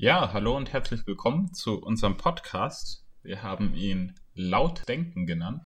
[0.00, 3.04] Ja, hallo und herzlich willkommen zu unserem Podcast.
[3.24, 5.64] Wir haben ihn Laut Denken genannt,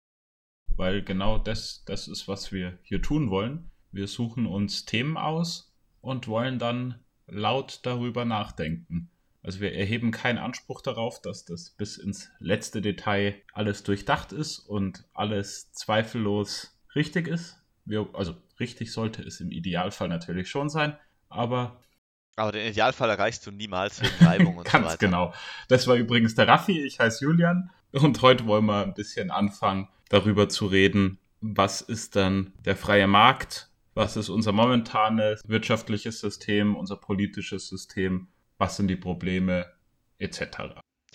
[0.75, 3.71] weil genau das, das ist, was wir hier tun wollen.
[3.91, 9.09] Wir suchen uns Themen aus und wollen dann laut darüber nachdenken.
[9.41, 14.59] Also wir erheben keinen Anspruch darauf, dass das bis ins letzte Detail alles durchdacht ist
[14.59, 17.63] und alles zweifellos richtig ist.
[17.83, 20.95] Wir, also richtig sollte es im Idealfall natürlich schon sein,
[21.29, 21.81] aber
[22.39, 24.97] aber den Idealfall erreichst du niemals wegen Reibung und Ganz so weiter.
[24.97, 25.33] genau.
[25.67, 29.87] Das war übrigens der Raffi, ich heiße Julian und heute wollen wir ein bisschen anfangen,
[30.09, 36.75] darüber zu reden, was ist dann der freie Markt, was ist unser momentanes wirtschaftliches System,
[36.75, 39.65] unser politisches System, was sind die Probleme
[40.19, 40.41] etc.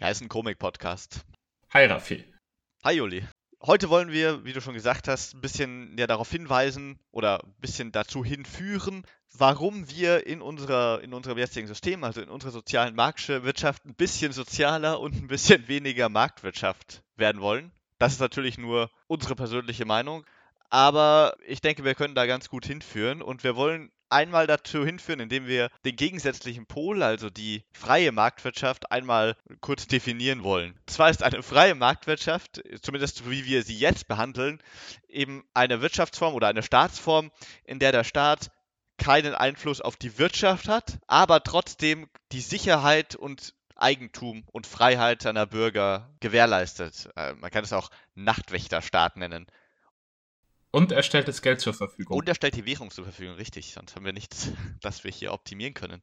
[0.00, 1.20] Ja, ist ein Komik-Podcast.
[1.72, 2.24] Hi Raffi.
[2.84, 3.24] Hi Juli.
[3.66, 7.54] Heute wollen wir, wie du schon gesagt hast, ein bisschen ja, darauf hinweisen oder ein
[7.62, 12.94] bisschen dazu hinführen, warum wir in, unserer, in unserem jetzigen System, also in unserer sozialen
[12.94, 17.72] Marktwirtschaft, ein bisschen sozialer und ein bisschen weniger Marktwirtschaft werden wollen.
[17.98, 20.26] Das ist natürlich nur unsere persönliche Meinung,
[20.68, 25.20] aber ich denke, wir können da ganz gut hinführen und wir wollen einmal dazu hinführen,
[25.20, 30.78] indem wir den gegensätzlichen Pol, also die freie Marktwirtschaft, einmal kurz definieren wollen.
[30.86, 34.62] Zwar ist eine freie Marktwirtschaft, zumindest wie wir sie jetzt behandeln,
[35.08, 37.30] eben eine Wirtschaftsform oder eine Staatsform,
[37.64, 38.50] in der der Staat
[38.98, 45.46] keinen Einfluss auf die Wirtschaft hat, aber trotzdem die Sicherheit und Eigentum und Freiheit seiner
[45.46, 47.08] Bürger gewährleistet.
[47.16, 49.46] Äh, man kann es auch Nachtwächterstaat nennen.
[50.74, 52.18] Und er stellt das Geld zur Verfügung.
[52.18, 53.72] Und er stellt die Währung zur Verfügung, richtig.
[53.74, 54.50] Sonst haben wir nichts,
[54.80, 56.02] das wir hier optimieren können.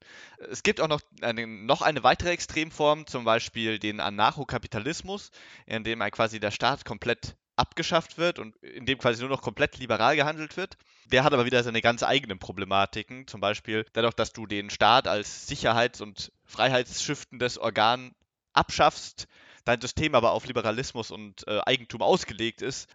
[0.50, 5.32] Es gibt auch noch eine, noch eine weitere Extremform, zum Beispiel den Anarchokapitalismus,
[5.66, 9.78] in dem quasi der Staat komplett abgeschafft wird und in dem quasi nur noch komplett
[9.78, 10.78] liberal gehandelt wird.
[11.12, 13.28] Der hat aber wieder seine ganz eigenen Problematiken.
[13.28, 18.16] Zum Beispiel dadurch, dass du den Staat als sicherheits- und freiheitsschiftendes Organ
[18.54, 19.28] abschaffst,
[19.66, 22.88] dein System aber auf Liberalismus und äh, Eigentum ausgelegt ist,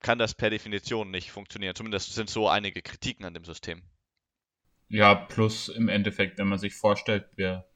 [0.00, 1.74] kann das per Definition nicht funktionieren.
[1.74, 3.82] Zumindest sind so einige Kritiken an dem System.
[4.88, 7.66] Ja, plus im Endeffekt, wenn man sich vorstellt, wir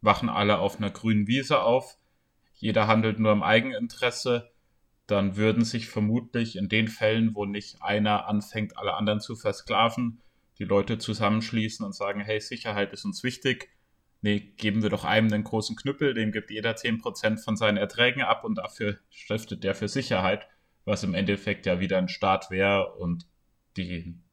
[0.00, 1.98] wachen alle auf einer grünen Wiese auf,
[2.54, 4.50] jeder handelt nur im Eigeninteresse,
[5.06, 10.20] dann würden sich vermutlich in den Fällen, wo nicht einer anfängt, alle anderen zu versklaven,
[10.58, 13.70] die Leute zusammenschließen und sagen, hey, Sicherheit ist uns wichtig.
[14.20, 18.22] Nee, geben wir doch einem einen großen Knüppel, dem gibt jeder 10% von seinen Erträgen
[18.22, 20.48] ab und dafür stiftet der für Sicherheit
[20.88, 23.26] was im Endeffekt ja wieder ein Staat wäre und
[23.76, 24.24] den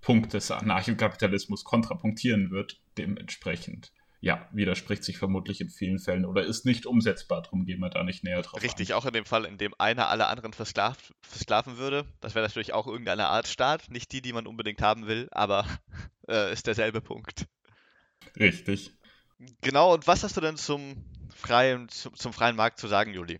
[0.00, 3.92] Punkt des Anarchokapitalismus kontrapunktieren wird, dementsprechend.
[4.20, 8.02] Ja, widerspricht sich vermutlich in vielen Fällen oder ist nicht umsetzbar, darum gehen wir da
[8.02, 8.98] nicht näher drauf Richtig, ein.
[8.98, 12.04] auch in dem Fall, in dem einer alle anderen versklavt, versklaven würde.
[12.20, 15.66] Das wäre natürlich auch irgendeine Art Staat, nicht die, die man unbedingt haben will, aber
[16.28, 17.46] äh, ist derselbe Punkt.
[18.36, 18.92] Richtig.
[19.60, 23.38] Genau, und was hast du denn zum freien, zum, zum freien Markt zu sagen, Juli?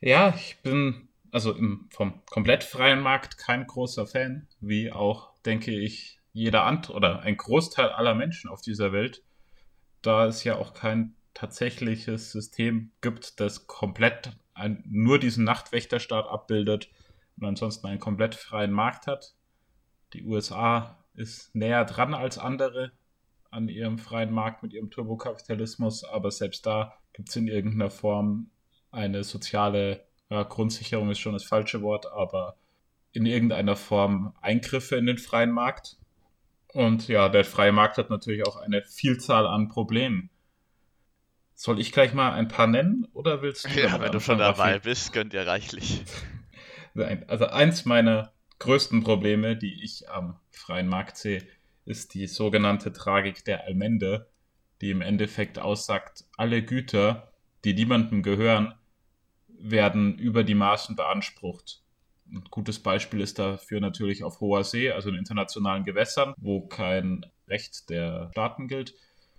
[0.00, 5.72] Ja, ich bin also im, vom komplett freien Markt kein großer Fan, wie auch, denke
[5.72, 9.22] ich, jeder andere oder ein Großteil aller Menschen auf dieser Welt,
[10.02, 16.90] da es ja auch kein tatsächliches System gibt, das komplett ein, nur diesen Nachtwächterstaat abbildet
[17.36, 19.34] und ansonsten einen komplett freien Markt hat.
[20.12, 22.92] Die USA ist näher dran als andere
[23.50, 28.50] an ihrem freien Markt mit ihrem Turbokapitalismus, aber selbst da gibt es in irgendeiner Form
[28.90, 32.56] eine soziale ja, Grundsicherung ist schon das falsche Wort, aber
[33.12, 35.96] in irgendeiner Form Eingriffe in den freien Markt.
[36.72, 40.30] Und ja, der freie Markt hat natürlich auch eine Vielzahl an Problemen.
[41.54, 43.80] Soll ich gleich mal ein paar nennen oder willst du?
[43.80, 46.04] Ja, wenn du schon dabei bist, gönnt ihr reichlich.
[47.26, 51.42] Also eins meiner größten Probleme, die ich am freien Markt sehe,
[51.84, 54.28] ist die sogenannte Tragik der Allmende,
[54.80, 57.32] die im Endeffekt aussagt, alle Güter,
[57.64, 58.74] die niemandem gehören,
[59.58, 61.82] werden über die Maßen beansprucht.
[62.30, 67.24] Ein gutes Beispiel ist dafür natürlich auf hoher See, also in internationalen Gewässern, wo kein
[67.48, 68.94] Recht der Staaten gilt,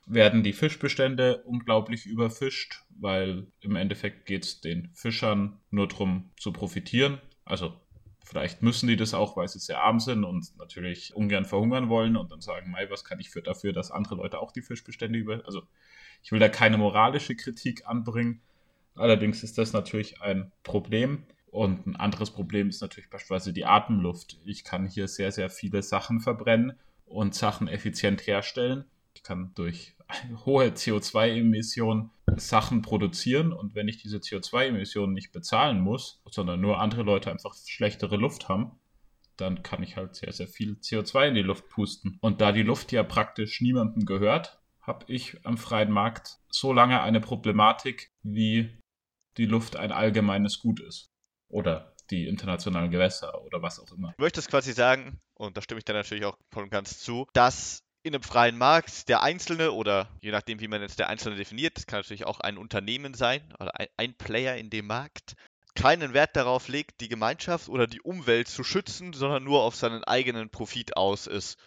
[0.07, 6.51] werden die Fischbestände unglaublich überfischt, weil im Endeffekt geht es den Fischern nur darum zu
[6.51, 7.21] profitieren.
[7.45, 7.80] Also
[8.25, 12.18] vielleicht müssen die das auch, weil sie sehr arm sind und natürlich ungern verhungern wollen
[12.18, 15.19] und dann sagen, Mai, was kann ich für dafür, dass andere Leute auch die Fischbestände
[15.19, 15.44] über...
[15.45, 15.62] Also
[16.24, 18.42] ich will da keine moralische Kritik anbringen,
[19.00, 21.24] Allerdings ist das natürlich ein Problem.
[21.48, 24.40] Und ein anderes Problem ist natürlich beispielsweise die Atemluft.
[24.46, 26.74] Ich kann hier sehr, sehr viele Sachen verbrennen
[27.06, 28.86] und Sachen effizient herstellen.
[29.16, 29.96] Ich kann durch
[30.46, 37.02] hohe CO2-Emissionen Sachen produzieren und wenn ich diese CO2-Emissionen nicht bezahlen muss, sondern nur andere
[37.02, 38.72] Leute einfach schlechtere Luft haben,
[39.38, 42.18] dann kann ich halt sehr, sehr viel CO2 in die Luft pusten.
[42.22, 47.02] Und da die Luft ja praktisch niemandem gehört, habe ich am freien Markt so lange
[47.02, 48.79] eine Problematik, wie
[49.39, 51.09] die Luft ein allgemeines Gut ist.
[51.47, 54.13] Oder die internationalen Gewässer oder was auch immer.
[54.18, 57.25] Du möchtest quasi sagen, und da stimme ich dir natürlich auch voll und ganz zu,
[57.33, 61.36] dass in einem freien Markt der Einzelne oder je nachdem, wie man jetzt der Einzelne
[61.36, 65.36] definiert, das kann natürlich auch ein Unternehmen sein oder ein, Player in dem Markt,
[65.75, 70.03] keinen Wert darauf legt, die Gemeinschaft oder die Umwelt zu schützen, sondern nur auf seinen
[70.03, 71.57] eigenen Profit aus ist.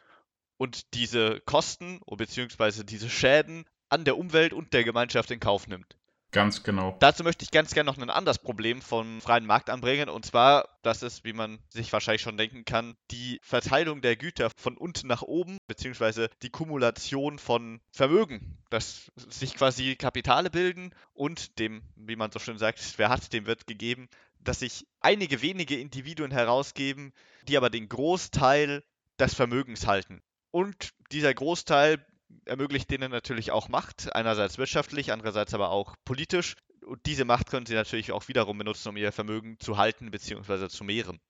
[0.59, 2.85] Und diese Kosten bzw.
[2.85, 5.97] diese Schäden an der Umwelt und der Gemeinschaft in Kauf nimmt.
[6.33, 6.97] Ganz genau.
[6.99, 10.09] Dazu möchte ich ganz gerne noch ein anderes Problem vom freien Markt anbringen.
[10.09, 14.49] Und zwar, das ist, wie man sich wahrscheinlich schon denken kann, die Verteilung der Güter
[14.57, 21.59] von unten nach oben, beziehungsweise die Kumulation von Vermögen, dass sich quasi Kapitale bilden und
[21.59, 24.09] dem, wie man so schön sagt, wer hat, dem wird gegeben,
[24.41, 27.13] dass sich einige wenige Individuen herausgeben,
[27.47, 28.83] die aber den Großteil
[29.19, 30.23] des Vermögens halten.
[30.51, 32.05] Und dieser Großteil
[32.45, 36.57] ermöglicht denen natürlich auch Macht, einerseits wirtschaftlich, andererseits aber auch politisch.
[36.85, 40.69] Und diese Macht können sie natürlich auch wiederum benutzen, um ihr Vermögen zu halten bzw.
[40.69, 41.21] zu mehren.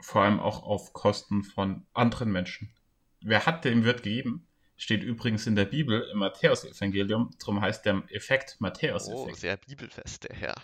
[0.00, 2.74] Vor allem auch auf Kosten von anderen Menschen.
[3.20, 4.48] Wer hat, dem wird gegeben.
[4.76, 7.30] Steht übrigens in der Bibel im Matthäus-Evangelium.
[7.38, 9.30] Darum heißt der Effekt Matthäus-Effekt.
[9.30, 10.54] Oh, sehr bibelfest, der Herr.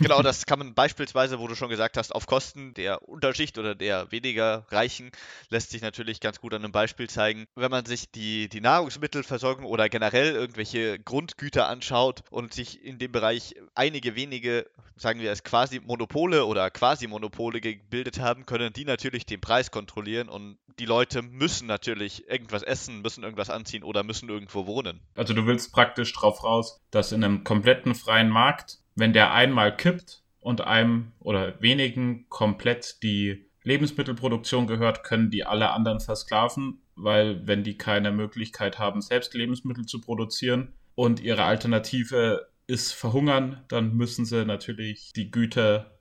[0.00, 3.74] Genau, das kann man beispielsweise, wo du schon gesagt hast, auf Kosten der Unterschicht oder
[3.74, 5.10] der weniger Reichen,
[5.48, 7.46] lässt sich natürlich ganz gut an einem Beispiel zeigen.
[7.56, 13.12] Wenn man sich die, die Nahrungsmittelversorgung oder generell irgendwelche Grundgüter anschaut und sich in dem
[13.12, 14.66] Bereich einige wenige,
[14.96, 19.70] sagen wir es quasi Monopole oder quasi Monopole gebildet haben, können die natürlich den Preis
[19.70, 25.00] kontrollieren und die Leute müssen natürlich irgendwas essen, müssen irgendwas anziehen oder müssen irgendwo wohnen.
[25.14, 29.76] Also du willst praktisch drauf raus, dass in einem kompletten freien Markt wenn der einmal
[29.76, 37.46] kippt und einem oder wenigen komplett die Lebensmittelproduktion gehört, können die alle anderen versklaven, weil
[37.46, 43.96] wenn die keine Möglichkeit haben, selbst Lebensmittel zu produzieren und ihre Alternative ist verhungern, dann
[43.96, 45.92] müssen sie natürlich die Güter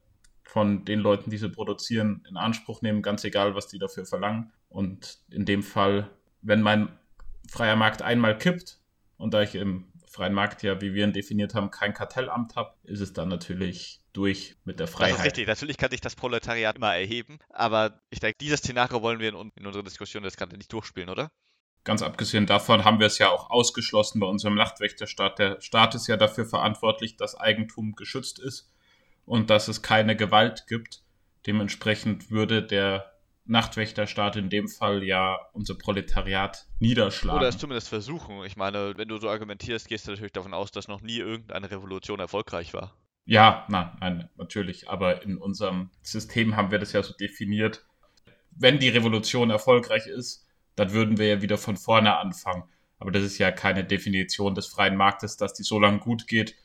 [0.44, 4.52] von den Leuten, die sie produzieren, in Anspruch nehmen, ganz egal, was die dafür verlangen.
[4.70, 6.10] Und in dem Fall,
[6.42, 6.90] wenn mein
[7.50, 8.80] freier Markt einmal kippt
[9.18, 12.74] und da ich im freien Markt ja, wie wir ihn definiert haben, kein Kartellamt habe,
[12.84, 15.14] ist es dann natürlich durch mit der Freiheit.
[15.14, 15.48] Das ist richtig.
[15.48, 19.52] Natürlich kann sich das Proletariat immer erheben, aber ich denke, dieses Szenario wollen wir in,
[19.56, 21.32] in unserer Diskussion das Ganze nicht durchspielen, oder?
[21.86, 25.40] Ganz abgesehen davon haben wir es ja auch ausgeschlossen bei unserem Nachtwächterstaat.
[25.40, 28.70] Der Staat ist ja dafür verantwortlich, dass Eigentum geschützt ist
[29.26, 31.02] und dass es keine Gewalt gibt.
[31.48, 33.11] Dementsprechend würde der
[33.52, 37.38] Nachtwächterstaat in dem Fall ja unser Proletariat niederschlagen.
[37.38, 38.44] Oder es zumindest versuchen.
[38.46, 41.70] Ich meine, wenn du so argumentierst, gehst du natürlich davon aus, dass noch nie irgendeine
[41.70, 42.96] Revolution erfolgreich war.
[43.26, 44.90] Ja, nein, nein, natürlich.
[44.90, 47.86] Aber in unserem System haben wir das ja so definiert.
[48.52, 52.64] Wenn die Revolution erfolgreich ist, dann würden wir ja wieder von vorne anfangen.
[53.00, 56.56] Aber das ist ja keine Definition des freien Marktes, dass die so lange gut geht,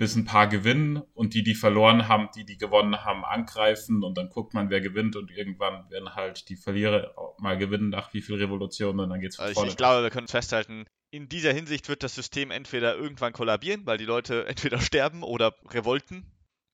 [0.00, 4.16] bis ein paar gewinnen und die, die verloren haben, die, die gewonnen haben, angreifen und
[4.16, 8.22] dann guckt man, wer gewinnt und irgendwann werden halt die Verlierer mal gewinnen nach wie
[8.22, 11.90] viel Revolution und dann geht's also ich, ich glaube, wir können festhalten, in dieser Hinsicht
[11.90, 16.24] wird das System entweder irgendwann kollabieren, weil die Leute entweder sterben oder revolten,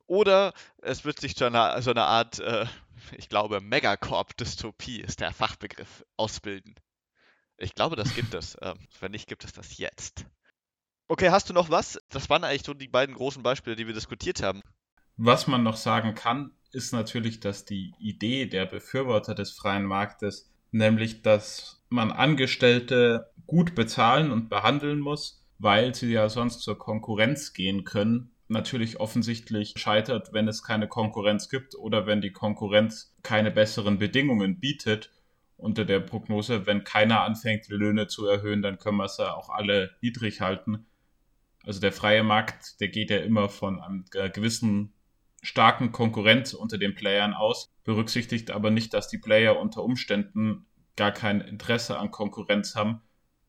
[0.07, 2.67] oder es wird sich zu einer, so einer Art, äh,
[3.17, 6.77] ich glaube, Megacorp-Dystopie ist der Fachbegriff, ausbilden.
[7.57, 8.57] Ich glaube, das gibt es.
[8.63, 10.27] Ähm, wenn nicht, gibt es das jetzt.
[11.09, 12.01] Okay, hast du noch was?
[12.11, 14.63] Das waren eigentlich so die beiden großen Beispiele, die wir diskutiert haben.
[15.17, 20.51] Was man noch sagen kann, ist natürlich, dass die Idee der Befürworter des freien Marktes,
[20.73, 27.53] nämlich dass man Angestellte gut bezahlen und behandeln muss, weil sie ja sonst zur Konkurrenz
[27.53, 33.53] gehen können, natürlich offensichtlich scheitert, wenn es keine Konkurrenz gibt oder wenn die Konkurrenz keine
[33.53, 35.13] besseren Bedingungen bietet.
[35.57, 39.35] Unter der Prognose, wenn keiner anfängt, die Löhne zu erhöhen, dann können wir es ja
[39.35, 40.85] auch alle niedrig halten.
[41.67, 44.95] Also der freie Markt, der geht ja immer von einem gewissen
[45.43, 51.13] starken Konkurrenz unter den Playern aus, berücksichtigt aber nicht, dass die Player unter Umständen gar
[51.13, 53.03] kein Interesse an Konkurrenz haben,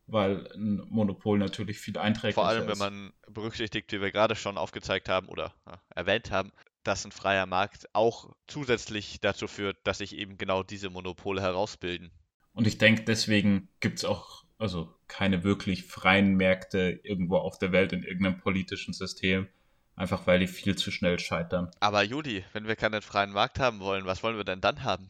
[0.06, 2.34] weil ein Monopol natürlich viel einträglicher ist.
[2.34, 2.80] Vor allem, ist.
[2.80, 7.12] wenn man berücksichtigt, wie wir gerade schon aufgezeigt haben oder ja, erwähnt haben, dass ein
[7.12, 12.10] freier Markt auch zusätzlich dazu führt, dass sich eben genau diese Monopole herausbilden.
[12.52, 17.72] Und ich denke, deswegen gibt es auch also keine wirklich freien Märkte irgendwo auf der
[17.72, 19.48] Welt in irgendeinem politischen System,
[19.96, 21.70] einfach weil die viel zu schnell scheitern.
[21.80, 25.08] Aber Juli, wenn wir keinen freien Markt haben wollen, was wollen wir denn dann haben?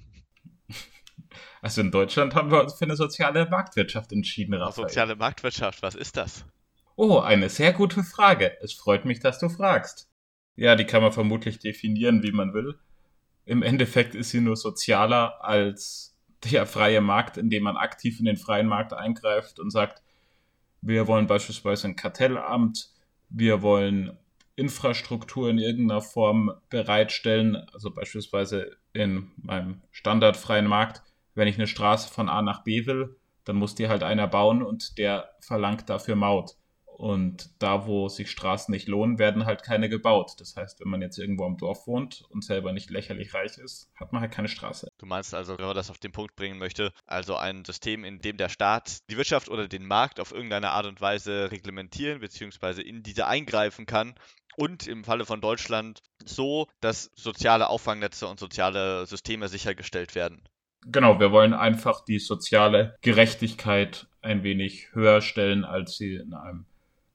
[1.61, 4.89] Also in Deutschland haben wir uns für eine soziale Marktwirtschaft entschieden, Raphael.
[4.89, 6.45] Soziale Marktwirtschaft, was ist das?
[6.97, 8.57] Oh, eine sehr gute Frage.
[8.63, 10.09] Es freut mich, dass du fragst.
[10.57, 12.79] Ja, die kann man vermutlich definieren, wie man will.
[13.45, 18.27] Im Endeffekt ist sie nur sozialer als der freie Markt, in dem man aktiv in
[18.27, 20.03] den freien Markt eingreift und sagt,
[20.81, 22.91] Wir wollen beispielsweise ein Kartellamt,
[23.31, 24.17] wir wollen
[24.57, 31.03] Infrastruktur in irgendeiner Form bereitstellen, also beispielsweise in meinem standardfreien Markt,
[31.35, 34.63] wenn ich eine Straße von A nach B will, dann muss die halt einer bauen
[34.63, 36.57] und der verlangt dafür Maut.
[36.99, 40.35] Und da, wo sich Straßen nicht lohnen, werden halt keine gebaut.
[40.39, 43.89] Das heißt, wenn man jetzt irgendwo am Dorf wohnt und selber nicht lächerlich reich ist,
[43.95, 44.89] hat man halt keine Straße.
[44.99, 48.19] Du meinst also, wenn man das auf den Punkt bringen möchte, also ein System, in
[48.19, 52.83] dem der Staat die Wirtschaft oder den Markt auf irgendeine Art und Weise reglementieren bzw.
[52.83, 54.17] in diese eingreifen kann
[54.57, 60.43] und im Falle von Deutschland so, dass soziale Auffangnetze und soziale Systeme sichergestellt werden.
[60.85, 66.67] Genau, wir wollen einfach die soziale Gerechtigkeit ein wenig höher stellen, als sie in einem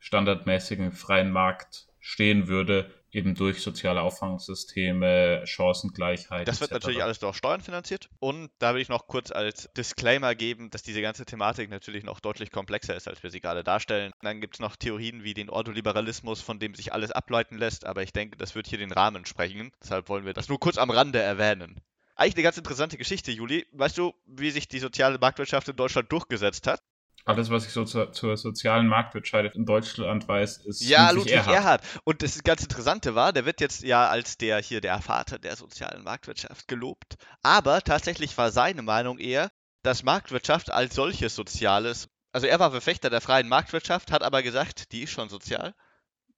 [0.03, 6.45] standardmäßigen freien Markt stehen würde, eben durch soziale Auffangsysteme, Chancengleichheit.
[6.45, 6.81] Das wird etc.
[6.81, 8.09] natürlich alles durch Steuern finanziert.
[8.19, 12.19] Und da will ich noch kurz als Disclaimer geben, dass diese ganze Thematik natürlich noch
[12.19, 14.11] deutlich komplexer ist, als wir sie gerade darstellen.
[14.21, 18.03] Dann gibt es noch Theorien wie den Ordoliberalismus, von dem sich alles ableiten lässt, aber
[18.03, 19.71] ich denke, das wird hier den Rahmen sprengen.
[19.81, 21.79] Deshalb wollen wir das nur kurz am Rande erwähnen.
[22.15, 23.65] Eigentlich eine ganz interessante Geschichte, Juli.
[23.71, 26.81] Weißt du, wie sich die soziale Marktwirtschaft in Deutschland durchgesetzt hat?
[27.25, 31.33] Alles, was ich so zur, zur sozialen Marktwirtschaft in Deutschland weiß, ist ja Ludwig, Ludwig
[31.33, 31.55] Erhard.
[31.55, 31.83] Erhard.
[32.03, 35.55] Und das ganz Interessante war, der wird jetzt ja als der hier der Vater der
[35.55, 37.15] sozialen Marktwirtschaft gelobt.
[37.41, 39.51] Aber tatsächlich war seine Meinung eher,
[39.83, 44.91] dass Marktwirtschaft als solches Soziales, also er war Verfechter der freien Marktwirtschaft, hat aber gesagt,
[44.91, 45.73] die ist schon sozial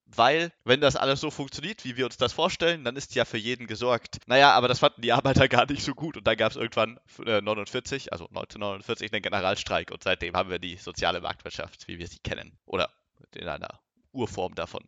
[0.06, 3.38] weil, wenn das alles so funktioniert, wie wir uns das vorstellen, dann ist ja für
[3.38, 4.20] jeden gesorgt.
[4.28, 7.00] Naja, aber das fanden die Arbeiter gar nicht so gut und dann gab es irgendwann
[7.26, 12.08] äh, 49, also 1949, den Generalstreik und seitdem haben wir die soziale Marktwirtschaft, wie wir
[12.08, 12.58] sie kennen.
[12.66, 12.90] Oder
[13.34, 13.80] in einer
[14.12, 14.88] Urform davon.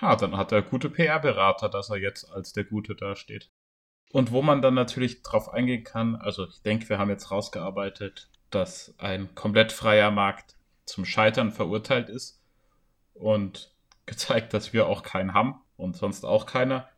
[0.00, 3.50] Ha, dann hat er gute PR-Berater, dass er jetzt als der Gute dasteht.
[4.10, 8.28] Und wo man dann natürlich drauf eingehen kann, also ich denke, wir haben jetzt rausgearbeitet,
[8.50, 12.42] dass ein komplett freier Markt zum Scheitern verurteilt ist.
[13.14, 13.71] Und
[14.06, 16.88] gezeigt, dass wir auch keinen haben und sonst auch keiner.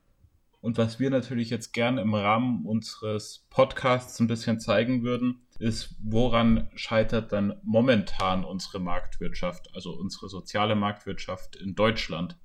[0.61, 5.94] Und was wir natürlich jetzt gerne im Rahmen unseres Podcasts ein bisschen zeigen würden, ist,
[6.02, 12.38] woran scheitert dann momentan unsere Marktwirtschaft, also unsere soziale Marktwirtschaft in Deutschland.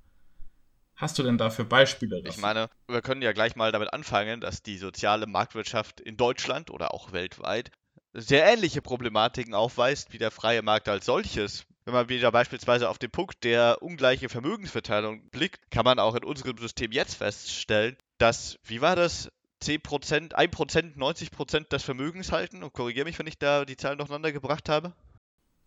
[0.95, 2.21] Hast du denn dafür Beispiele?
[2.27, 6.71] Ich meine, wir können ja gleich mal damit anfangen, dass die soziale Marktwirtschaft in Deutschland
[6.71, 7.71] oder auch weltweit
[8.11, 12.99] sehr ähnliche Problematiken aufweist wie der freie Markt als solches wenn man wieder beispielsweise auf
[12.99, 18.59] den Punkt der ungleichen Vermögensverteilung blickt, kann man auch in unserem System jetzt feststellen, dass,
[18.63, 19.31] wie war das,
[19.63, 22.61] 10%, 1% 90% des Vermögens halten?
[22.61, 24.93] Und korrigiere mich, wenn ich da die Zahlen durcheinander gebracht habe.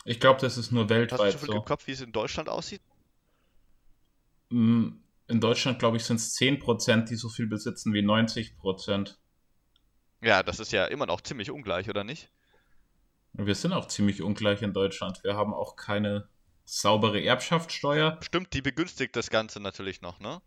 [0.04, 1.56] Ich glaube, das ist nur weltweit Hast du schon so.
[1.56, 2.82] im Kopf, wie es in Deutschland aussieht?
[4.50, 4.90] Mm,
[5.26, 9.16] in Deutschland, glaube ich, sind es 10%, die so viel besitzen wie 90%.
[10.20, 12.30] Ja, das ist ja immer noch ziemlich ungleich, oder nicht?
[13.34, 15.24] Wir sind auch ziemlich ungleich in Deutschland.
[15.24, 16.28] Wir haben auch keine
[16.64, 18.18] saubere Erbschaftssteuer.
[18.22, 20.40] Stimmt, die begünstigt das Ganze natürlich noch, ne?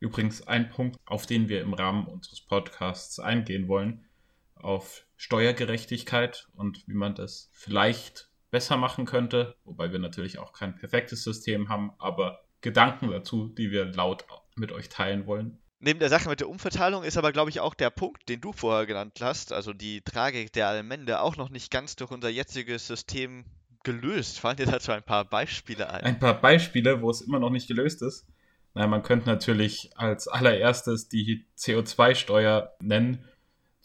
[0.00, 4.06] Übrigens ein Punkt, auf den wir im Rahmen unseres Podcasts eingehen wollen,
[4.54, 10.74] auf Steuergerechtigkeit und wie man das vielleicht besser machen könnte, wobei wir natürlich auch kein
[10.74, 14.24] perfektes System haben, aber Gedanken dazu, die wir laut
[14.56, 15.58] mit euch teilen wollen.
[15.82, 18.52] Neben der Sache mit der Umverteilung ist aber, glaube ich, auch der Punkt, den du
[18.52, 22.86] vorher genannt hast, also die Tragik der Allmende, auch noch nicht ganz durch unser jetziges
[22.86, 23.46] System
[23.82, 24.40] gelöst.
[24.40, 26.04] Fallen dir dazu ein paar Beispiele ein?
[26.04, 28.26] Ein paar Beispiele, wo es immer noch nicht gelöst ist.
[28.74, 33.24] Naja, man könnte natürlich als allererstes die CO2-Steuer nennen,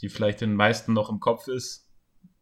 [0.02, 1.90] die vielleicht den meisten noch im Kopf ist,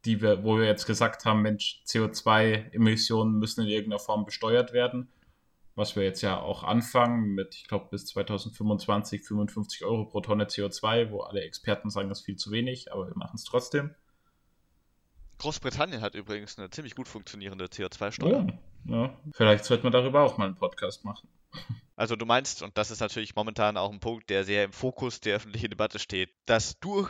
[0.03, 5.09] die wir, wo wir jetzt gesagt haben, Mensch, CO2-Emissionen müssen in irgendeiner Form besteuert werden
[5.75, 10.45] was wir jetzt ja auch anfangen mit, ich glaube, bis 2025 55 Euro pro Tonne
[10.45, 13.95] CO2, wo alle Experten sagen, das ist viel zu wenig, aber wir machen es trotzdem.
[15.39, 18.47] Großbritannien hat übrigens eine ziemlich gut funktionierende CO2-Steuer.
[18.87, 19.17] Oh, ja.
[19.33, 21.27] Vielleicht sollte man darüber auch mal einen Podcast machen.
[21.95, 25.19] Also du meinst, und das ist natürlich momentan auch ein Punkt, der sehr im Fokus
[25.19, 27.07] der öffentlichen Debatte steht, dass durch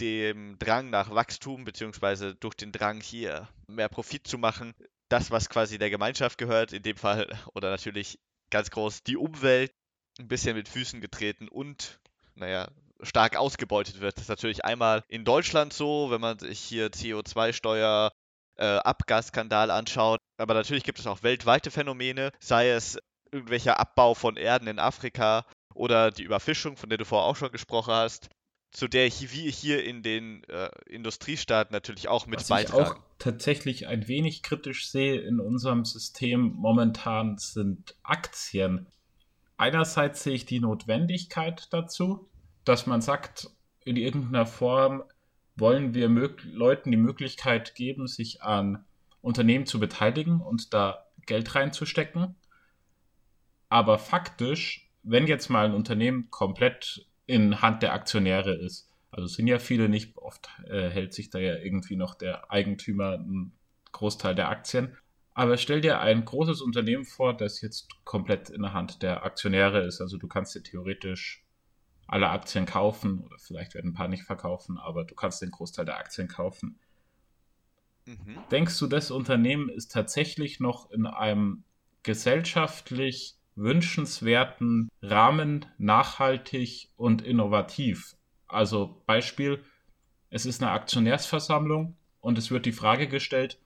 [0.00, 4.74] dem Drang nach Wachstum, beziehungsweise durch den Drang hier mehr Profit zu machen,
[5.14, 8.18] das, was quasi der Gemeinschaft gehört, in dem Fall, oder natürlich
[8.50, 9.70] ganz groß die Umwelt,
[10.18, 12.00] ein bisschen mit Füßen getreten und,
[12.34, 12.68] naja,
[13.00, 14.16] stark ausgebeutet wird.
[14.16, 18.10] Das ist natürlich einmal in Deutschland so, wenn man sich hier CO2-Steuer,
[18.56, 20.18] äh, Abgasskandal anschaut.
[20.36, 22.98] Aber natürlich gibt es auch weltweite Phänomene, sei es
[23.30, 27.52] irgendwelcher Abbau von Erden in Afrika oder die Überfischung, von der du vorher auch schon
[27.52, 28.28] gesprochen hast
[28.74, 32.82] zu der wir hier in den äh, Industriestaaten natürlich auch mit Was beitragen.
[32.82, 38.88] Ich auch tatsächlich ein wenig kritisch sehe in unserem System momentan sind Aktien.
[39.56, 42.28] Einerseits sehe ich die Notwendigkeit dazu,
[42.64, 43.48] dass man sagt,
[43.84, 45.04] in irgendeiner Form
[45.54, 48.84] wollen wir Leuten die Möglichkeit geben, sich an
[49.20, 52.34] Unternehmen zu beteiligen und da Geld reinzustecken.
[53.68, 59.46] Aber faktisch, wenn jetzt mal ein Unternehmen komplett in Hand der Aktionäre ist, also sind
[59.46, 63.52] ja viele nicht, oft äh, hält sich da ja irgendwie noch der Eigentümer einen
[63.92, 64.96] Großteil der Aktien.
[65.34, 69.84] Aber stell dir ein großes Unternehmen vor, das jetzt komplett in der Hand der Aktionäre
[69.84, 70.00] ist.
[70.00, 71.44] Also du kannst dir theoretisch
[72.06, 75.84] alle Aktien kaufen oder vielleicht werden ein paar nicht verkaufen, aber du kannst den Großteil
[75.84, 76.78] der Aktien kaufen.
[78.06, 78.38] Mhm.
[78.50, 81.64] Denkst du, das Unternehmen ist tatsächlich noch in einem
[82.02, 88.16] gesellschaftlich wünschenswerten Rahmen nachhaltig und innovativ?
[88.46, 89.62] Also Beispiel,
[90.30, 93.58] es ist eine Aktionärsversammlung und es wird die Frage gestellt,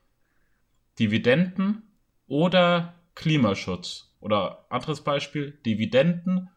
[0.98, 1.82] Dividenden
[2.26, 4.08] oder Klimaschutz?
[4.20, 6.50] Oder anderes Beispiel, Dividenden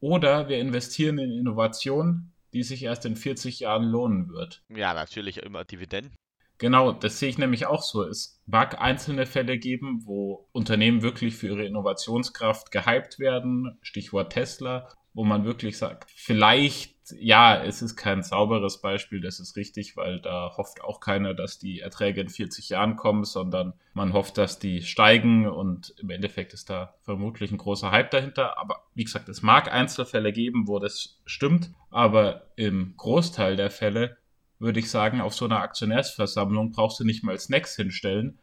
[0.00, 4.62] oder wir investieren in Innovation, die sich erst in 40 Jahren lohnen wird.
[4.68, 6.14] Ja, natürlich immer Dividenden.
[6.58, 8.02] Genau, das sehe ich nämlich auch so.
[8.02, 14.88] Es mag einzelne Fälle geben, wo Unternehmen wirklich für ihre Innovationskraft gehypt werden, Stichwort Tesla,
[15.14, 20.20] wo man wirklich sagt, vielleicht, ja, es ist kein sauberes Beispiel, das ist richtig, weil
[20.20, 24.58] da hofft auch keiner, dass die Erträge in 40 Jahren kommen, sondern man hofft, dass
[24.58, 28.58] die steigen und im Endeffekt ist da vermutlich ein großer Hype dahinter.
[28.58, 34.17] Aber wie gesagt, es mag Einzelfälle geben, wo das stimmt, aber im Großteil der Fälle
[34.58, 38.38] würde ich sagen, auf so einer Aktionärsversammlung brauchst du nicht mal Snacks hinstellen,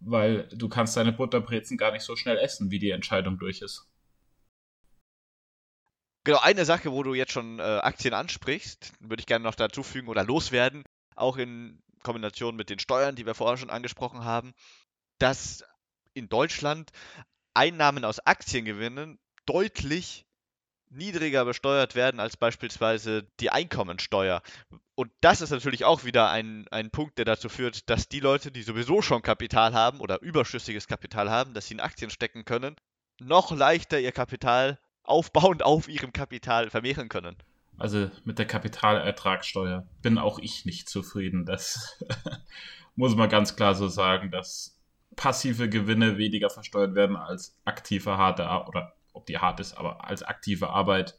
[0.00, 3.86] weil du kannst deine Butterbrezen gar nicht so schnell essen, wie die Entscheidung durch ist.
[6.24, 9.82] Genau, eine Sache, wo du jetzt schon äh, Aktien ansprichst, würde ich gerne noch dazu
[9.82, 10.84] fügen oder loswerden,
[11.16, 14.52] auch in Kombination mit den Steuern, die wir vorher schon angesprochen haben,
[15.18, 15.64] dass
[16.14, 16.90] in Deutschland
[17.54, 20.26] Einnahmen aus Aktiengewinnen deutlich
[20.90, 24.42] niedriger besteuert werden als beispielsweise die Einkommensteuer.
[24.94, 28.50] Und das ist natürlich auch wieder ein, ein Punkt, der dazu führt, dass die Leute,
[28.50, 32.76] die sowieso schon Kapital haben oder überschüssiges Kapital haben, dass sie in Aktien stecken können,
[33.20, 37.36] noch leichter ihr Kapital aufbauend auf ihrem Kapital vermehren können.
[37.78, 41.46] Also mit der Kapitalertragssteuer bin auch ich nicht zufrieden.
[41.46, 42.02] Das
[42.96, 44.76] muss man ganz klar so sagen, dass
[45.14, 50.04] passive Gewinne weniger versteuert werden als aktive harte Arbeit oder ob die hart ist, aber
[50.04, 51.18] als aktive Arbeit.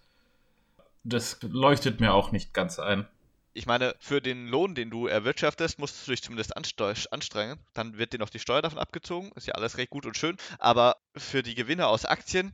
[1.04, 3.08] Das leuchtet mir auch nicht ganz ein.
[3.54, 7.60] Ich meine, für den Lohn, den du erwirtschaftest, musst du dich zumindest anstrengen.
[7.74, 9.32] Dann wird dir noch die Steuer davon abgezogen.
[9.36, 10.38] Ist ja alles recht gut und schön.
[10.60, 12.54] Aber für die Gewinne aus Aktien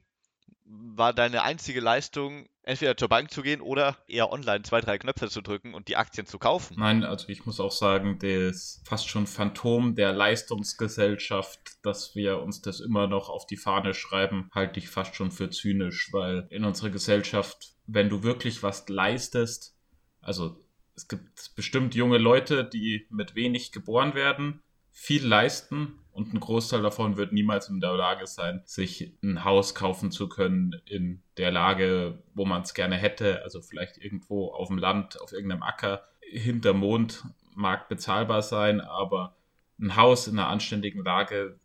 [0.65, 5.29] war deine einzige Leistung, entweder zur Bank zu gehen oder eher online zwei, drei Knöpfe
[5.29, 6.75] zu drücken und die Aktien zu kaufen.
[6.77, 12.61] Nein, also ich muss auch sagen, das fast schon Phantom der Leistungsgesellschaft, dass wir uns
[12.61, 16.65] das immer noch auf die Fahne schreiben, halte ich fast schon für zynisch, weil in
[16.65, 19.77] unserer Gesellschaft, wenn du wirklich was leistest,
[20.21, 20.59] also
[20.95, 26.81] es gibt bestimmt junge Leute, die mit wenig geboren werden, viel leisten und ein Großteil
[26.81, 31.51] davon wird niemals in der Lage sein, sich ein Haus kaufen zu können in der
[31.51, 33.43] Lage, wo man es gerne hätte.
[33.43, 39.35] Also vielleicht irgendwo auf dem Land, auf irgendeinem Acker, hinter Mond mag bezahlbar sein, aber
[39.77, 41.59] ein Haus in einer anständigen Lage,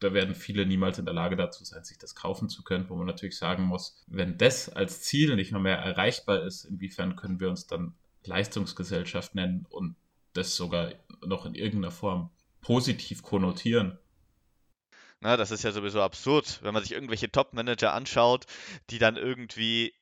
[0.00, 2.96] da werden viele niemals in der Lage dazu sein, sich das kaufen zu können, wo
[2.96, 7.38] man natürlich sagen muss, wenn das als Ziel nicht mehr, mehr erreichbar ist, inwiefern können
[7.38, 9.94] wir uns dann Leistungsgesellschaft nennen und
[10.32, 10.92] das sogar
[11.24, 12.30] noch in irgendeiner Form
[12.62, 13.98] positiv konnotieren.
[15.20, 18.46] Na, das ist ja sowieso absurd, wenn man sich irgendwelche Top-Manager anschaut,
[18.90, 19.94] die dann irgendwie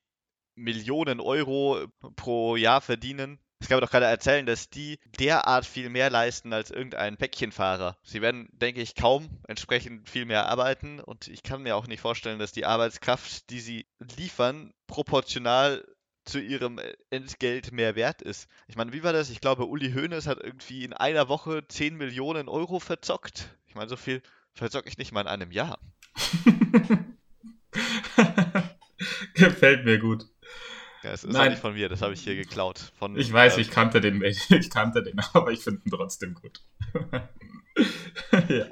[0.54, 3.38] Millionen Euro pro Jahr verdienen.
[3.58, 7.98] Es kann mir doch gerade erzählen, dass die derart viel mehr leisten als irgendein Päckchenfahrer.
[8.02, 12.00] Sie werden, denke ich, kaum entsprechend viel mehr arbeiten und ich kann mir auch nicht
[12.00, 15.84] vorstellen, dass die Arbeitskraft, die sie liefern, proportional
[16.30, 18.48] zu ihrem Entgelt mehr wert ist.
[18.68, 19.30] Ich meine, wie war das?
[19.30, 23.48] Ich glaube, Uli Hoeneß hat irgendwie in einer Woche 10 Millionen Euro verzockt.
[23.66, 24.22] Ich meine, so viel
[24.54, 25.78] verzocke ich nicht mal in einem Jahr.
[29.34, 30.26] Gefällt mir gut.
[31.02, 31.50] Ja, es ist Nein.
[31.52, 32.92] nicht von mir, das habe ich hier geklaut.
[32.98, 36.34] Von, ich weiß, äh, ich kannte den, ich kannte den, aber ich finde ihn trotzdem
[36.34, 36.60] gut.
[38.48, 38.66] ja.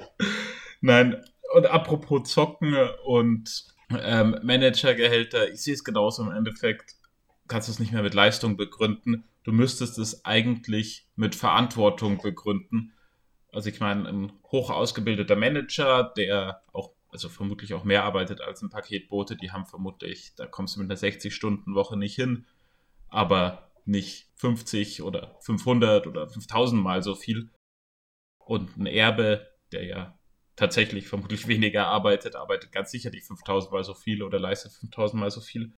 [0.81, 6.98] Nein, und apropos Zocken und ähm, Managergehälter, ich sehe es genauso im Endeffekt
[7.49, 9.25] kannst du es nicht mehr mit Leistung begründen.
[9.43, 12.93] Du müsstest es eigentlich mit Verantwortung begründen.
[13.51, 18.61] Also ich meine, ein hoch ausgebildeter Manager, der auch, also vermutlich auch mehr arbeitet als
[18.61, 22.45] ein Paketbote, die haben vermutlich, da kommst du mit einer 60-Stunden-Woche nicht hin,
[23.07, 27.49] aber nicht 50 oder 500 oder 5000 mal so viel.
[28.37, 30.19] Und ein Erbe, der ja
[30.55, 35.19] tatsächlich vermutlich weniger arbeitet, arbeitet ganz sicher nicht 5000 mal so viel oder leistet 5000
[35.19, 35.73] mal so viel.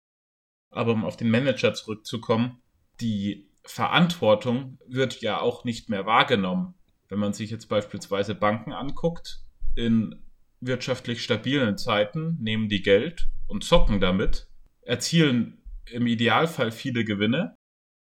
[0.72, 2.62] Aber um auf den Manager zurückzukommen,
[3.00, 6.74] die Verantwortung wird ja auch nicht mehr wahrgenommen.
[7.10, 9.42] Wenn man sich jetzt beispielsweise Banken anguckt,
[9.76, 10.24] in
[10.62, 14.48] wirtschaftlich stabilen Zeiten nehmen die Geld und zocken damit,
[14.82, 17.56] erzielen im Idealfall viele Gewinne.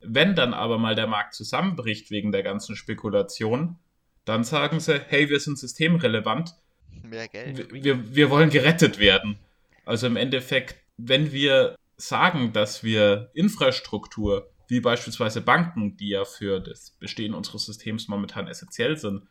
[0.00, 3.78] Wenn dann aber mal der Markt zusammenbricht wegen der ganzen Spekulation,
[4.24, 6.54] dann sagen sie, hey, wir sind systemrelevant.
[7.02, 7.72] Mehr Geld.
[7.72, 9.38] Wir, wir wollen gerettet werden.
[9.84, 16.60] Also im Endeffekt, wenn wir sagen, dass wir Infrastruktur, wie beispielsweise Banken, die ja für
[16.60, 19.22] das Bestehen unseres Systems momentan essentiell sind,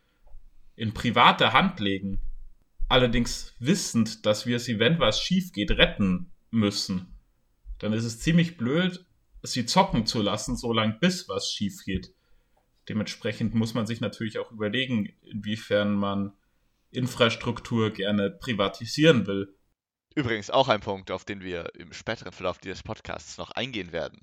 [0.75, 2.19] in private Hand legen,
[2.87, 7.15] allerdings wissend, dass wir sie, wenn was schief geht, retten müssen,
[7.79, 9.05] dann ist es ziemlich blöd,
[9.43, 12.13] sie zocken zu lassen, solange bis was schief geht.
[12.89, 16.33] Dementsprechend muss man sich natürlich auch überlegen, inwiefern man
[16.91, 19.55] Infrastruktur gerne privatisieren will.
[20.15, 24.21] Übrigens auch ein Punkt, auf den wir im späteren Verlauf dieses Podcasts noch eingehen werden.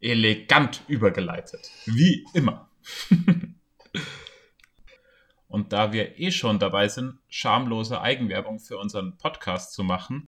[0.00, 1.70] Elegant übergeleitet.
[1.86, 2.68] Wie immer.
[5.46, 10.26] Und da wir eh schon dabei sind, schamlose Eigenwerbung für unseren Podcast zu machen,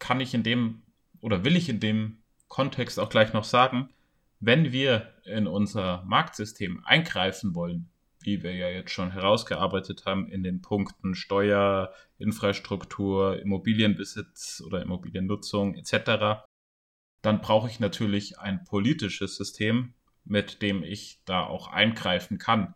[0.00, 0.82] kann ich in dem
[1.20, 2.18] oder will ich in dem
[2.48, 3.88] Kontext auch gleich noch sagen,
[4.40, 7.88] wenn wir in unser Marktsystem eingreifen wollen,
[8.24, 15.74] wie wir ja jetzt schon herausgearbeitet haben in den Punkten Steuer, Infrastruktur, Immobilienbesitz oder Immobiliennutzung
[15.74, 16.44] etc.,
[17.22, 22.74] dann brauche ich natürlich ein politisches System, mit dem ich da auch eingreifen kann.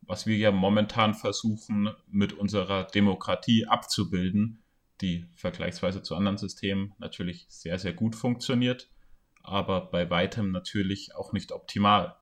[0.00, 4.64] Was wir ja momentan versuchen, mit unserer Demokratie abzubilden,
[5.00, 8.90] die vergleichsweise zu anderen Systemen natürlich sehr, sehr gut funktioniert,
[9.42, 12.16] aber bei weitem natürlich auch nicht optimal.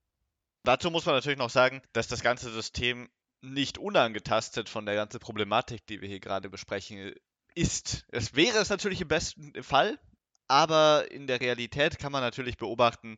[0.66, 3.08] Dazu muss man natürlich noch sagen, dass das ganze System
[3.40, 7.14] nicht unangetastet von der ganzen Problematik, die wir hier gerade besprechen,
[7.54, 8.04] ist.
[8.08, 9.96] Es wäre es natürlich im besten Fall,
[10.48, 13.16] aber in der Realität kann man natürlich beobachten,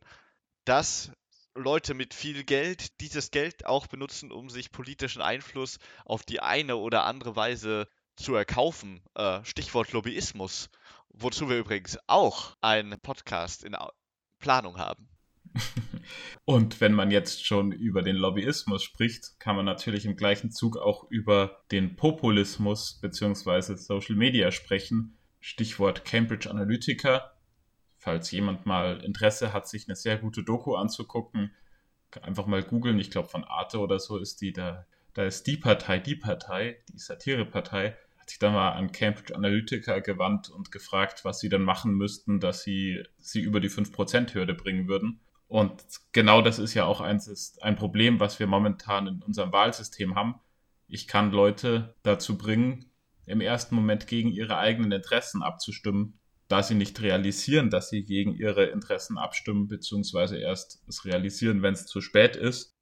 [0.65, 1.11] dass
[1.55, 6.75] Leute mit viel Geld dieses Geld auch benutzen, um sich politischen Einfluss auf die eine
[6.75, 9.01] oder andere Weise zu erkaufen.
[9.15, 10.69] Äh, Stichwort Lobbyismus,
[11.09, 13.75] wozu wir übrigens auch einen Podcast in
[14.37, 15.09] Planung haben.
[16.45, 20.77] Und wenn man jetzt schon über den Lobbyismus spricht, kann man natürlich im gleichen Zug
[20.77, 23.75] auch über den Populismus bzw.
[23.75, 25.17] Social Media sprechen.
[25.39, 27.31] Stichwort Cambridge Analytica.
[27.97, 31.51] Falls jemand mal Interesse hat, sich eine sehr gute Doku anzugucken,
[32.21, 32.99] einfach mal googeln.
[32.99, 34.85] Ich glaube, von Arte oder so ist die da.
[35.13, 39.99] Da ist die Partei, die Partei, die Satirepartei, hat sich dann mal an Cambridge Analytica
[39.99, 44.87] gewandt und gefragt, was sie denn machen müssten, dass sie sie über die 5%-Hürde bringen
[44.87, 45.19] würden.
[45.49, 50.15] Und genau das ist ja auch eins, ein Problem, was wir momentan in unserem Wahlsystem
[50.15, 50.35] haben.
[50.87, 52.85] Ich kann Leute dazu bringen,
[53.25, 58.35] im ersten Moment gegen ihre eigenen Interessen abzustimmen, da sie nicht realisieren, dass sie gegen
[58.35, 62.75] ihre Interessen abstimmen, beziehungsweise erst es realisieren, wenn es zu spät ist.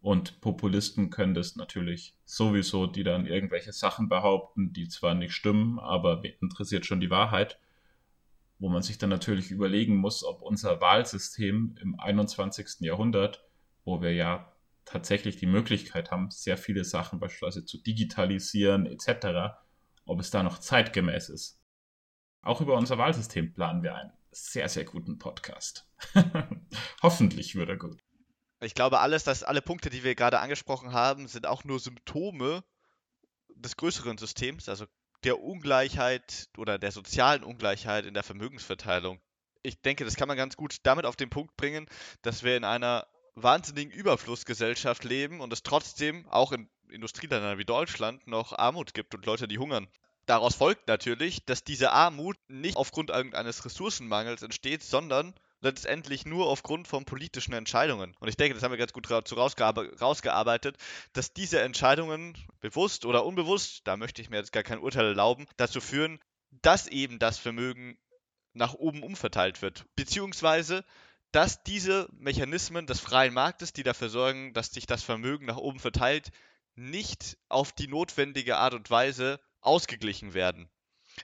[0.00, 5.80] Und Populisten können das natürlich sowieso, die dann irgendwelche Sachen behaupten, die zwar nicht stimmen,
[5.80, 7.58] aber interessiert schon die Wahrheit
[8.58, 12.80] wo man sich dann natürlich überlegen muss, ob unser Wahlsystem im 21.
[12.80, 13.44] Jahrhundert,
[13.84, 14.52] wo wir ja
[14.84, 19.56] tatsächlich die Möglichkeit haben, sehr viele Sachen beispielsweise zu digitalisieren etc.,
[20.06, 21.60] ob es da noch zeitgemäß ist.
[22.42, 25.88] Auch über unser Wahlsystem planen wir einen sehr, sehr guten Podcast.
[27.02, 28.02] Hoffentlich wird er gut.
[28.60, 32.64] Ich glaube, alles, dass alle Punkte, die wir gerade angesprochen haben, sind auch nur Symptome
[33.54, 34.86] des größeren Systems, also
[35.24, 39.20] der Ungleichheit oder der sozialen Ungleichheit in der Vermögensverteilung.
[39.62, 41.86] Ich denke, das kann man ganz gut damit auf den Punkt bringen,
[42.22, 48.26] dass wir in einer wahnsinnigen Überflussgesellschaft leben und es trotzdem auch in Industrieländern wie Deutschland
[48.26, 49.88] noch Armut gibt und Leute, die hungern.
[50.26, 55.34] Daraus folgt natürlich, dass diese Armut nicht aufgrund irgendeines Ressourcenmangels entsteht, sondern
[55.64, 58.14] letztendlich nur aufgrund von politischen Entscheidungen.
[58.20, 60.76] Und ich denke, das haben wir ganz gut rausgearbeitet,
[61.12, 65.46] dass diese Entscheidungen bewusst oder unbewusst, da möchte ich mir jetzt gar kein Urteil erlauben,
[65.56, 66.20] dazu führen,
[66.62, 67.98] dass eben das Vermögen
[68.52, 69.86] nach oben umverteilt wird.
[69.96, 70.84] Beziehungsweise,
[71.32, 75.80] dass diese Mechanismen des freien Marktes, die dafür sorgen, dass sich das Vermögen nach oben
[75.80, 76.30] verteilt,
[76.76, 80.68] nicht auf die notwendige Art und Weise ausgeglichen werden.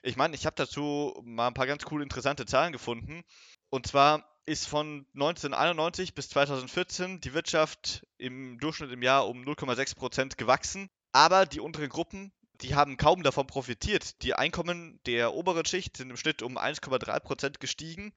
[0.03, 3.23] Ich meine, ich habe dazu mal ein paar ganz cool interessante Zahlen gefunden.
[3.69, 9.95] Und zwar ist von 1991 bis 2014 die Wirtschaft im Durchschnitt im Jahr um 0,6
[9.95, 10.89] Prozent gewachsen.
[11.13, 14.21] Aber die unteren Gruppen, die haben kaum davon profitiert.
[14.23, 18.13] Die Einkommen der oberen Schicht sind im Schnitt um 1,3 Prozent gestiegen.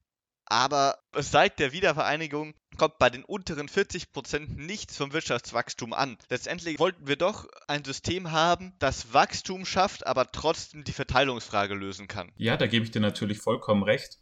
[0.46, 6.18] Aber seit der Wiedervereinigung kommt bei den unteren 40 Prozent nichts vom Wirtschaftswachstum an.
[6.28, 12.08] Letztendlich wollten wir doch ein System haben, das Wachstum schafft, aber trotzdem die Verteilungsfrage lösen
[12.08, 12.30] kann.
[12.36, 14.18] Ja, da gebe ich dir natürlich vollkommen recht.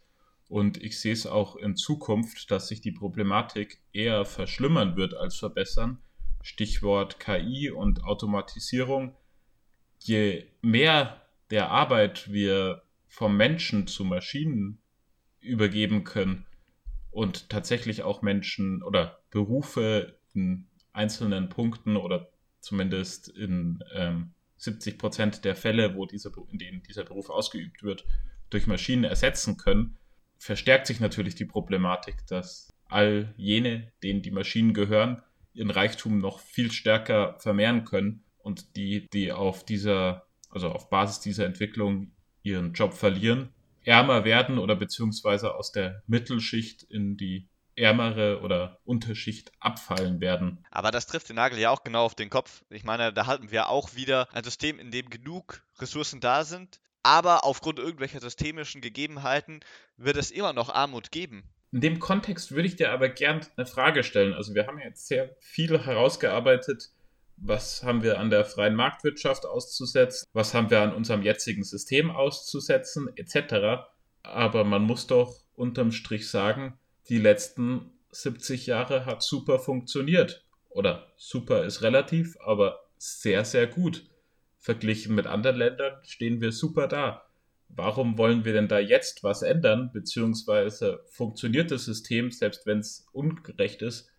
[0.49, 5.37] Und ich sehe es auch in Zukunft, dass sich die Problematik eher verschlimmern wird als
[5.37, 5.99] verbessern.
[6.41, 9.15] Stichwort KI und Automatisierung.
[9.99, 14.81] je mehr der Arbeit wir vom Menschen zu Maschinen
[15.39, 16.45] übergeben können
[17.11, 22.29] und tatsächlich auch Menschen oder Berufe in einzelnen Punkten oder
[22.59, 28.05] zumindest in ähm, 70 Prozent der Fälle, wo diese, in denen dieser Beruf ausgeübt wird,
[28.49, 29.97] durch Maschinen ersetzen können,
[30.43, 36.39] verstärkt sich natürlich die Problematik, dass all jene, denen die Maschinen gehören, ihren Reichtum noch
[36.39, 42.73] viel stärker vermehren können und die, die auf dieser, also auf Basis dieser Entwicklung ihren
[42.73, 43.53] Job verlieren,
[43.85, 50.63] ärmer werden oder beziehungsweise aus der Mittelschicht in die ärmere oder Unterschicht abfallen werden.
[50.71, 52.63] Aber das trifft den Nagel ja auch genau auf den Kopf.
[52.69, 56.81] Ich meine, da halten wir auch wieder ein System, in dem genug Ressourcen da sind,
[57.03, 59.59] aber aufgrund irgendwelcher systemischen Gegebenheiten
[59.97, 61.43] wird es immer noch Armut geben.
[61.71, 64.33] In dem Kontext würde ich dir aber gern eine Frage stellen.
[64.33, 66.91] Also wir haben jetzt sehr viel herausgearbeitet,
[67.37, 72.11] was haben wir an der freien Marktwirtschaft auszusetzen, was haben wir an unserem jetzigen System
[72.11, 73.85] auszusetzen, etc.
[74.21, 76.77] Aber man muss doch unterm Strich sagen,
[77.09, 80.45] die letzten 70 Jahre hat super funktioniert.
[80.69, 84.05] Oder super ist relativ, aber sehr, sehr gut.
[84.63, 87.25] Verglichen mit anderen Ländern stehen wir super da.
[87.67, 89.91] Warum wollen wir denn da jetzt was ändern?
[89.91, 94.09] Beziehungsweise funktioniert das System, selbst wenn es ungerecht ist,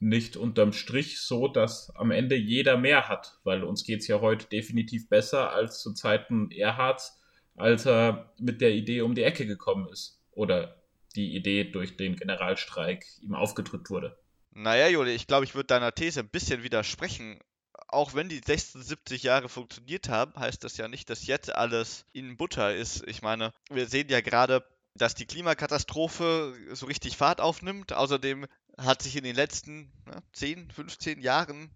[0.00, 3.38] nicht unterm Strich so, dass am Ende jeder mehr hat?
[3.44, 7.22] Weil uns geht es ja heute definitiv besser als zu Zeiten Erhards,
[7.54, 10.20] als er mit der Idee um die Ecke gekommen ist.
[10.32, 10.82] Oder
[11.14, 14.18] die Idee durch den Generalstreik ihm aufgedrückt wurde.
[14.50, 17.38] Naja, Juli, ich glaube, ich würde deiner These ein bisschen widersprechen.
[17.94, 22.36] Auch wenn die 76 Jahre funktioniert haben, heißt das ja nicht, dass jetzt alles in
[22.36, 23.06] Butter ist.
[23.06, 27.92] Ich meine, wir sehen ja gerade, dass die Klimakatastrophe so richtig Fahrt aufnimmt.
[27.92, 31.70] Außerdem hat sich in den letzten ne, 10, 15 Jahren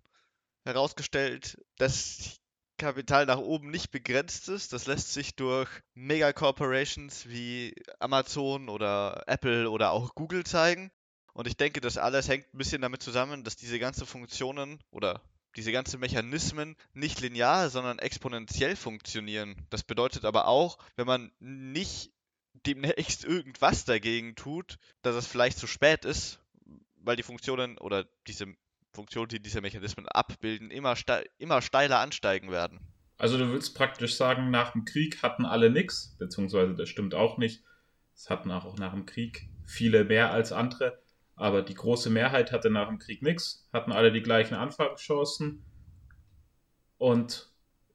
[0.64, 2.40] herausgestellt, dass
[2.78, 4.72] Kapital nach oben nicht begrenzt ist.
[4.72, 10.90] Das lässt sich durch Megacorporations wie Amazon oder Apple oder auch Google zeigen.
[11.32, 15.22] Und ich denke, das alles hängt ein bisschen damit zusammen, dass diese ganzen Funktionen oder
[15.58, 19.56] diese ganzen Mechanismen nicht linear, sondern exponentiell funktionieren.
[19.70, 22.12] Das bedeutet aber auch, wenn man nicht
[22.64, 26.38] demnächst irgendwas dagegen tut, dass es vielleicht zu spät ist,
[26.94, 28.46] weil die Funktionen oder diese
[28.92, 32.78] Funktionen, die diese Mechanismen abbilden, immer, ste immer steiler ansteigen werden.
[33.16, 37.36] Also du willst praktisch sagen, nach dem Krieg hatten alle nichts, beziehungsweise das stimmt auch
[37.36, 37.64] nicht.
[38.14, 41.00] Es hatten auch nach dem Krieg viele mehr als andere,
[41.38, 45.64] aber die große Mehrheit hatte nach dem Krieg nichts, hatten alle die gleichen Anfangschancen
[46.98, 47.50] und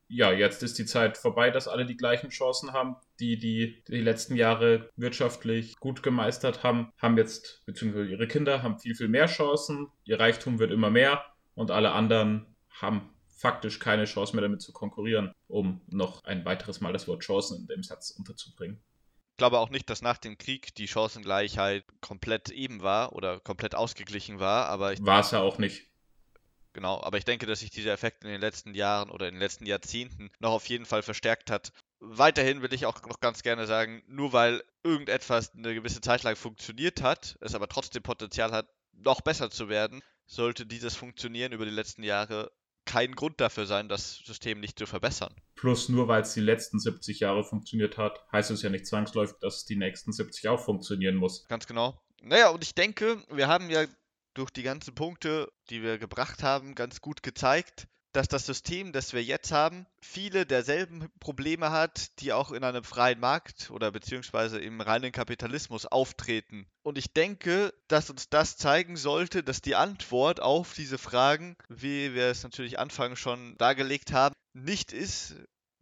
[0.08, 2.98] ja, jetzt ist die Zeit vorbei, dass alle die gleichen Chancen haben.
[3.20, 8.80] Die, die die letzten Jahre wirtschaftlich gut gemeistert haben, haben jetzt, beziehungsweise ihre Kinder haben
[8.80, 9.88] viel, viel mehr Chancen.
[10.04, 11.24] Ihr Reichtum wird immer mehr
[11.56, 16.80] und alle anderen haben faktisch keine Chance mehr damit zu konkurrieren, um noch ein weiteres
[16.80, 18.80] Mal das Wort Chancen in dem Satz unterzubringen.
[19.34, 23.74] Ich glaube auch nicht, dass nach dem Krieg die Chancengleichheit komplett eben war oder komplett
[23.74, 25.88] ausgeglichen war, aber war es ja auch nicht.
[26.74, 29.42] Genau, aber ich denke, dass sich dieser Effekt in den letzten Jahren oder in den
[29.42, 31.74] letzten Jahrzehnten noch auf jeden Fall verstärkt hat.
[32.00, 36.36] Weiterhin will ich auch noch ganz gerne sagen, nur weil irgendetwas eine gewisse Zeit lang
[36.36, 41.66] funktioniert hat, es aber trotzdem Potenzial hat, noch besser zu werden, sollte dieses Funktionieren über
[41.66, 42.52] die letzten Jahre
[42.86, 45.34] kein Grund dafür sein, das System nicht zu verbessern.
[45.56, 49.38] Plus nur weil es die letzten 70 Jahre funktioniert hat, heißt es ja nicht zwangsläufig,
[49.42, 51.48] dass es die nächsten 70 auch funktionieren muss.
[51.48, 52.02] Ganz genau.
[52.22, 53.86] Naja, und ich denke, wir haben ja
[54.34, 59.14] durch die ganzen Punkte, die wir gebracht haben, ganz gut gezeigt, dass das System, das
[59.14, 64.60] wir jetzt haben, viele derselben Probleme hat, die auch in einem freien Markt oder beziehungsweise
[64.60, 66.68] im reinen Kapitalismus auftreten.
[66.84, 72.14] Und ich denke, dass uns das zeigen sollte, dass die Antwort auf diese Fragen, wie
[72.14, 75.36] wir es natürlich anfangs schon dargelegt haben, nicht ist,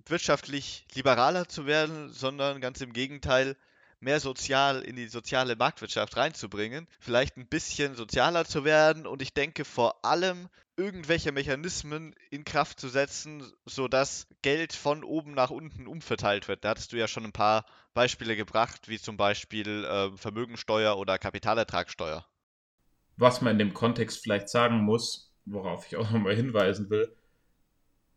[0.08, 3.58] wirtschaftlich liberaler zu werden, sondern ganz im Gegenteil,
[4.02, 9.34] mehr sozial in die soziale Marktwirtschaft reinzubringen, vielleicht ein bisschen sozialer zu werden und ich
[9.34, 15.86] denke vor allem irgendwelche Mechanismen in Kraft zu setzen, sodass Geld von oben nach unten
[15.86, 16.66] umverteilt wird.
[16.66, 21.20] Da hattest du ja schon ein paar Beispiele gebracht, wie zum Beispiel äh, Vermögensteuer oder
[21.20, 22.26] Kapitalertragssteuer.
[23.18, 27.16] Was man in dem Kontext vielleicht sagen muss, worauf ich auch nochmal hinweisen will,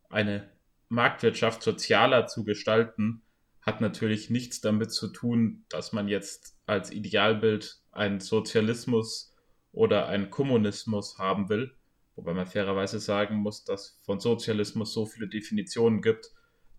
[0.09, 0.49] eine
[0.89, 3.21] Marktwirtschaft sozialer zu gestalten,
[3.65, 9.33] hat natürlich nichts damit zu tun, dass man jetzt als Idealbild einen Sozialismus
[9.71, 11.73] oder einen Kommunismus haben will.
[12.15, 16.31] Wobei man fairerweise sagen muss, dass von Sozialismus so viele Definitionen gibt,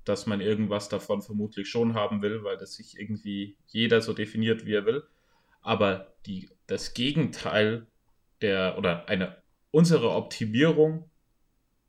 [0.05, 4.64] dass man irgendwas davon vermutlich schon haben will, weil das sich irgendwie jeder so definiert,
[4.64, 5.03] wie er will.
[5.62, 7.88] Aber die, das Gegenteil
[8.40, 11.11] der oder eine unsere Optimierung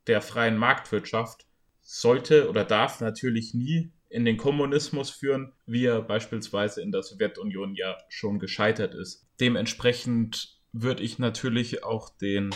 [0.08, 1.46] der freien Marktwirtschaft
[1.80, 7.74] sollte oder darf natürlich nie in den Kommunismus führen, wie er beispielsweise in der Sowjetunion
[7.74, 9.26] ja schon gescheitert ist.
[9.40, 12.50] Dementsprechend würde ich natürlich auch den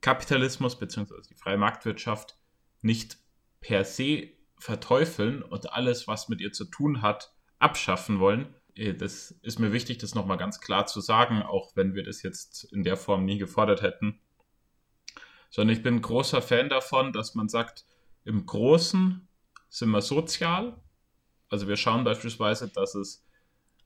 [0.00, 1.14] Kapitalismus bzw.
[1.28, 2.36] die freie Marktwirtschaft
[2.82, 3.18] nicht
[3.60, 4.28] per se
[4.58, 8.54] verteufeln und alles, was mit ihr zu tun hat, abschaffen wollen.
[8.74, 12.22] Äh, das ist mir wichtig, das nochmal ganz klar zu sagen, auch wenn wir das
[12.22, 14.20] jetzt in der Form nie gefordert hätten.
[15.50, 17.84] Sondern ich bin großer Fan davon, dass man sagt,
[18.24, 19.28] im Großen
[19.68, 20.80] sind wir sozial.
[21.54, 23.24] Also wir schauen beispielsweise, dass es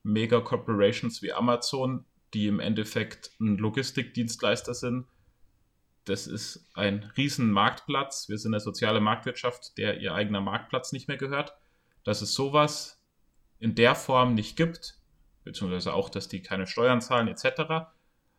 [0.01, 2.03] Mega-Corporations wie Amazon,
[2.33, 5.05] die im Endeffekt ein Logistikdienstleister sind,
[6.05, 8.27] das ist ein riesen Marktplatz.
[8.27, 11.53] Wir sind eine soziale Marktwirtschaft, der ihr eigener Marktplatz nicht mehr gehört.
[12.03, 13.03] Dass es sowas
[13.59, 14.97] in der Form nicht gibt,
[15.43, 17.91] beziehungsweise auch, dass die keine Steuern zahlen etc.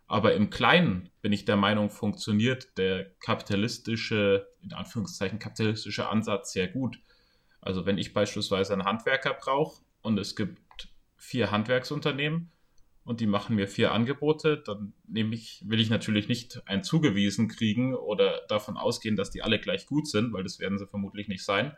[0.09, 6.67] Aber im Kleinen bin ich der Meinung, funktioniert der kapitalistische, in Anführungszeichen kapitalistische Ansatz sehr
[6.67, 6.99] gut.
[7.61, 12.51] Also wenn ich beispielsweise einen Handwerker brauche und es gibt vier Handwerksunternehmen,
[13.05, 17.49] und die machen mir vier Angebote, dann nehme ich, will ich natürlich nicht ein zugewiesen
[17.49, 21.27] kriegen oder davon ausgehen, dass die alle gleich gut sind, weil das werden sie vermutlich
[21.27, 21.77] nicht sein,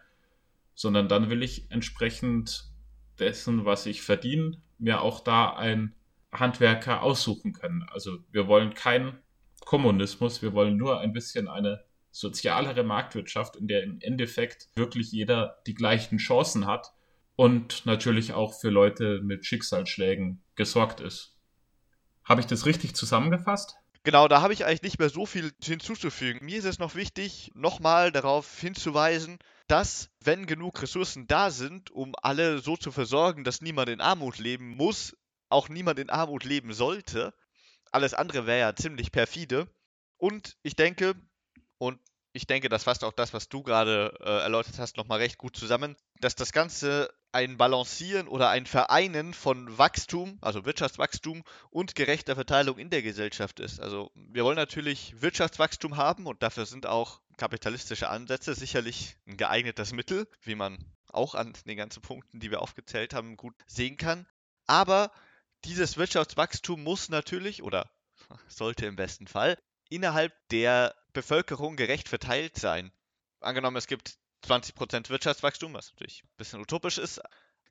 [0.74, 2.70] sondern dann will ich entsprechend
[3.18, 5.94] dessen, was ich verdiene, mir auch da ein
[6.32, 7.84] Handwerker aussuchen können.
[7.90, 9.18] Also wir wollen keinen
[9.64, 15.60] Kommunismus, wir wollen nur ein bisschen eine sozialere Marktwirtschaft, in der im Endeffekt wirklich jeder
[15.66, 16.92] die gleichen Chancen hat
[17.34, 21.36] und natürlich auch für Leute mit Schicksalsschlägen gesorgt ist.
[22.24, 23.74] Habe ich das richtig zusammengefasst?
[24.04, 26.44] Genau, da habe ich eigentlich nicht mehr so viel hinzuzufügen.
[26.44, 32.14] Mir ist es noch wichtig, nochmal darauf hinzuweisen, dass, wenn genug Ressourcen da sind, um
[32.20, 35.16] alle so zu versorgen, dass niemand in Armut leben muss,
[35.48, 37.32] auch niemand in Armut leben sollte.
[37.92, 39.68] Alles andere wäre ja ziemlich perfide.
[40.16, 41.14] Und ich denke,
[41.82, 41.98] und
[42.32, 45.56] ich denke, das fasst auch das, was du gerade äh, erläutert hast, nochmal recht gut
[45.56, 52.36] zusammen, dass das Ganze ein Balancieren oder ein Vereinen von Wachstum, also Wirtschaftswachstum und gerechter
[52.36, 53.80] Verteilung in der Gesellschaft ist.
[53.80, 59.92] Also wir wollen natürlich Wirtschaftswachstum haben und dafür sind auch kapitalistische Ansätze sicherlich ein geeignetes
[59.92, 64.28] Mittel, wie man auch an den ganzen Punkten, die wir aufgezählt haben, gut sehen kann.
[64.68, 65.10] Aber
[65.64, 67.90] dieses Wirtschaftswachstum muss natürlich oder
[68.46, 69.58] sollte im besten Fall
[69.90, 72.92] innerhalb der Bevölkerung gerecht verteilt sein.
[73.40, 77.20] Angenommen, es gibt 20% Wirtschaftswachstum, was natürlich ein bisschen utopisch ist,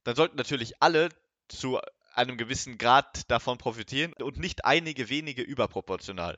[0.03, 1.09] dann sollten natürlich alle
[1.47, 1.79] zu
[2.13, 6.37] einem gewissen Grad davon profitieren und nicht einige wenige überproportional.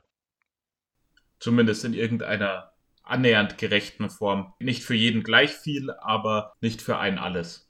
[1.40, 4.54] Zumindest in irgendeiner annähernd gerechten Form.
[4.58, 7.70] Nicht für jeden gleich viel, aber nicht für einen alles.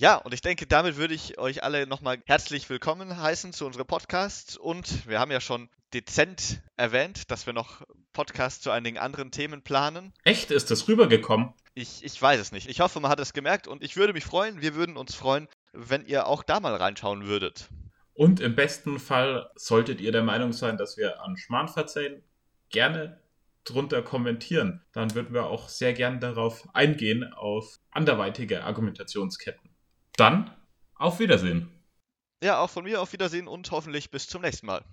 [0.00, 3.86] Ja, und ich denke, damit würde ich euch alle nochmal herzlich willkommen heißen zu unserem
[3.86, 4.56] Podcast.
[4.56, 7.82] Und wir haben ja schon dezent erwähnt, dass wir noch
[8.14, 10.14] Podcasts zu einigen anderen Themen planen.
[10.24, 10.52] Echt?
[10.52, 11.52] Ist das rübergekommen?
[11.74, 12.70] Ich, ich weiß es nicht.
[12.70, 15.48] Ich hoffe, man hat es gemerkt und ich würde mich freuen, wir würden uns freuen,
[15.74, 17.68] wenn ihr auch da mal reinschauen würdet.
[18.14, 22.22] Und im besten Fall solltet ihr der Meinung sein, dass wir an Schmarrn verzeihen,
[22.70, 23.20] gerne
[23.64, 24.82] drunter kommentieren.
[24.92, 29.69] Dann würden wir auch sehr gern darauf eingehen, auf anderweitige Argumentationsketten.
[30.20, 30.54] Dann
[30.96, 31.70] auf Wiedersehen.
[32.44, 34.84] Ja, auch von mir auf Wiedersehen und hoffentlich bis zum nächsten Mal.